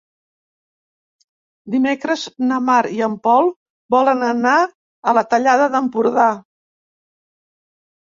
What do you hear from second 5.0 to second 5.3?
a la